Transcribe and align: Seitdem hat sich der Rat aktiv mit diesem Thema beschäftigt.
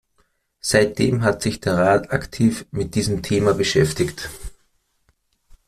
Seitdem 0.61 1.21
hat 1.21 1.43
sich 1.43 1.59
der 1.59 1.77
Rat 1.77 2.11
aktiv 2.11 2.65
mit 2.71 2.95
diesem 2.95 3.21
Thema 3.21 3.53
beschäftigt. 3.53 4.31